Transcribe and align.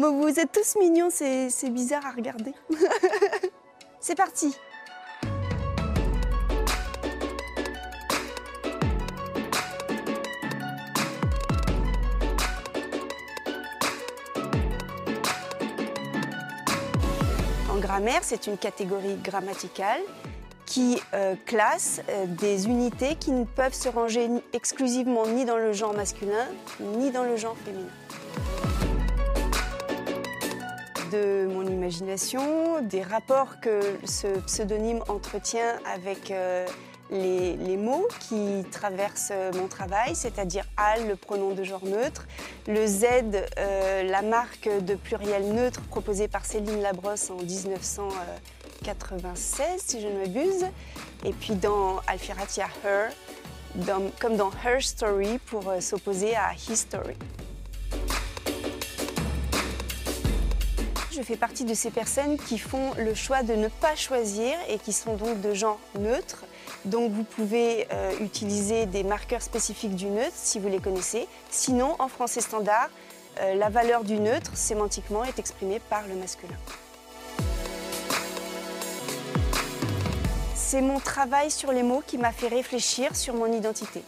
Bon, 0.00 0.18
vous 0.18 0.40
êtes 0.40 0.50
tous 0.50 0.76
mignons, 0.76 1.10
c'est 1.10 1.68
bizarre 1.68 2.06
à 2.06 2.12
regarder. 2.12 2.54
c'est 4.00 4.14
parti 4.14 4.56
En 17.68 17.78
grammaire, 17.78 18.20
c'est 18.22 18.46
une 18.46 18.56
catégorie 18.56 19.16
grammaticale 19.16 20.00
qui 20.64 20.98
euh, 21.12 21.34
classe 21.44 22.00
euh, 22.08 22.24
des 22.24 22.64
unités 22.64 23.16
qui 23.16 23.32
ne 23.32 23.44
peuvent 23.44 23.74
se 23.74 23.90
ranger 23.90 24.30
exclusivement 24.54 25.26
ni 25.26 25.44
dans 25.44 25.58
le 25.58 25.74
genre 25.74 25.92
masculin 25.92 26.46
ni 26.80 27.10
dans 27.10 27.24
le 27.24 27.36
genre 27.36 27.56
féminin. 27.66 28.69
De 31.10 31.48
mon 31.50 31.66
imagination, 31.66 32.82
des 32.82 33.02
rapports 33.02 33.58
que 33.60 33.80
ce 34.04 34.28
pseudonyme 34.40 35.00
entretient 35.08 35.78
avec 35.84 36.30
euh, 36.30 36.66
les, 37.10 37.76
mots 37.76 38.06
qui 38.20 38.64
traversent 38.70 39.32
euh, 39.32 39.50
mon 39.54 39.66
travail, 39.66 40.14
c'est-à-dire 40.14 40.64
al, 40.76 41.08
le 41.08 41.16
pronom 41.16 41.50
de 41.52 41.64
genre 41.64 41.84
neutre, 41.84 42.28
le 42.68 42.86
Z, 42.86 43.06
euh, 43.58 44.04
la 44.04 44.22
marque 44.22 44.68
de 44.68 44.94
pluriel 44.94 45.52
neutre 45.52 45.80
proposée 45.82 46.28
par 46.28 46.44
Céline 46.44 46.82
Labrosse 46.82 47.30
en 47.30 47.36
1996, 47.36 49.66
si 49.78 50.00
je 50.00 50.06
ne 50.06 50.20
m'abuse, 50.20 50.66
et 51.24 51.32
puis 51.32 51.54
dans 51.54 51.98
Alfirat, 52.06 52.46
il 52.56 52.60
y 52.60 52.62
a 52.62 52.68
her, 52.84 53.10
comme 54.20 54.36
dans 54.36 54.52
Her 54.64 54.80
Story 54.82 55.38
pour 55.46 55.72
s'opposer 55.80 56.36
à 56.36 56.52
History. 56.54 57.16
Je 61.20 61.24
fais 61.26 61.36
partie 61.36 61.66
de 61.66 61.74
ces 61.74 61.90
personnes 61.90 62.38
qui 62.38 62.56
font 62.56 62.94
le 62.96 63.12
choix 63.12 63.42
de 63.42 63.52
ne 63.52 63.68
pas 63.68 63.94
choisir 63.94 64.56
et 64.70 64.78
qui 64.78 64.94
sont 64.94 65.16
donc 65.16 65.42
de 65.42 65.52
genre 65.52 65.78
neutre. 65.98 66.44
Donc 66.86 67.12
vous 67.12 67.24
pouvez 67.24 67.86
euh, 67.92 68.18
utiliser 68.20 68.86
des 68.86 69.02
marqueurs 69.02 69.42
spécifiques 69.42 69.94
du 69.94 70.06
neutre 70.06 70.32
si 70.32 70.58
vous 70.58 70.68
les 70.68 70.78
connaissez. 70.78 71.28
Sinon, 71.50 71.94
en 71.98 72.08
français 72.08 72.40
standard, 72.40 72.88
euh, 73.40 73.54
la 73.54 73.68
valeur 73.68 74.02
du 74.02 74.18
neutre 74.18 74.52
sémantiquement 74.56 75.22
est 75.22 75.38
exprimée 75.38 75.78
par 75.90 76.06
le 76.08 76.14
masculin. 76.14 76.56
C'est 80.54 80.80
mon 80.80 81.00
travail 81.00 81.50
sur 81.50 81.70
les 81.70 81.82
mots 81.82 82.02
qui 82.06 82.16
m'a 82.16 82.32
fait 82.32 82.48
réfléchir 82.48 83.14
sur 83.14 83.34
mon 83.34 83.52
identité. 83.52 84.02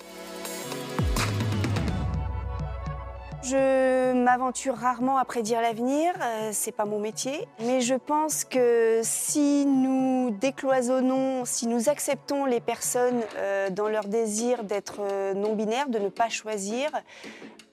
Je 3.43 4.13
m'aventure 4.13 4.77
rarement 4.77 5.19
à 5.19 5.25
prédire 5.25 5.61
l'avenir, 5.61 6.15
euh, 6.23 6.51
c'est 6.53 6.71
pas 6.71 6.85
mon 6.85 7.01
métier, 7.01 7.49
mais 7.59 7.81
je 7.81 7.97
pense 7.97 8.45
que 8.45 9.01
si 9.03 9.67
nous 9.67 10.31
décloisonnons, 10.31 11.45
si 11.45 11.67
nous 11.67 11.89
acceptons 11.89 12.45
les 12.45 12.61
personnes 12.61 13.21
euh, 13.37 13.69
dans 13.69 13.89
leur 13.89 14.05
désir 14.05 14.63
d'être 14.63 15.01
euh, 15.01 15.35
non 15.35 15.57
binaires, 15.57 15.89
de 15.89 15.99
ne 15.99 16.09
pas 16.09 16.29
choisir, 16.29 16.89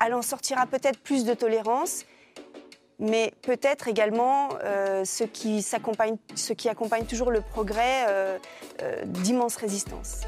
elle 0.03 0.15
en 0.15 0.23
sortira 0.23 0.65
peut-être 0.65 0.99
plus 0.99 1.23
de 1.23 1.35
tolérance, 1.35 2.03
mais 2.97 3.31
peut-être 3.43 3.87
également 3.87 4.49
euh, 4.63 5.05
ce 5.05 5.23
qui 5.23 5.61
ce 5.61 6.53
qui 6.53 6.67
accompagne 6.67 7.05
toujours 7.05 7.29
le 7.29 7.41
progrès, 7.41 8.39
d'immenses 9.05 9.55
résistances. 9.57 10.21